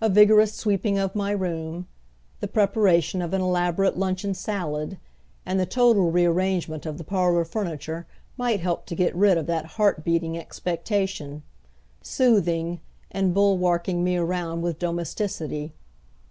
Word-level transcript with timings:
A 0.00 0.08
vigorous 0.08 0.54
sweeping 0.54 0.96
of 0.96 1.14
my 1.14 1.30
room, 1.30 1.88
the 2.40 2.48
preparation 2.48 3.20
of 3.20 3.34
an 3.34 3.42
elaborate 3.42 3.98
luncheon 3.98 4.32
salad, 4.32 4.96
and 5.44 5.60
the 5.60 5.66
total 5.66 6.10
rearrangement 6.10 6.86
of 6.86 6.96
the 6.96 7.04
parlor 7.04 7.44
furniture 7.44 8.06
might 8.38 8.60
help 8.60 8.86
to 8.86 8.94
get 8.94 9.14
rid 9.14 9.36
of 9.36 9.44
that 9.44 9.66
heart 9.76 10.04
beating 10.04 10.38
expectation 10.38 11.42
soothing, 12.00 12.80
and 13.10 13.34
bulwarking 13.34 14.02
me 14.02 14.16
around 14.16 14.62
with 14.62 14.78
domesticity. 14.78 15.74